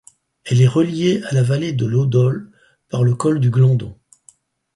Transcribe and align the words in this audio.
Elle 0.45 0.61
est 0.63 0.67
reliée 0.67 1.21
à 1.27 1.31
la 1.35 1.43
vallée 1.43 1.73
de 1.73 1.85
l'Eau 1.85 2.07
d'Olle 2.07 2.49
par 2.89 3.03
le 3.03 3.13
col 3.13 3.39
du 3.39 3.51
Glandon. 3.51 3.95